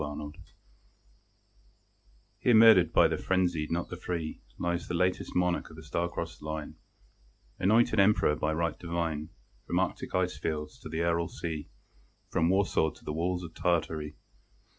[0.03, 0.35] EPITAPH
[2.39, 6.09] Here murdered by the frenzied, not the free, Lies the latest monarch of a star
[6.09, 6.77] crossed line;
[7.59, 9.29] Anointed Emperor by right divine,
[9.67, 11.69] From Arctic icefields to the Aral sea,
[12.31, 14.15] From Warsaw to the walls of Tartary.